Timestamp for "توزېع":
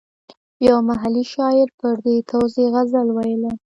2.29-2.69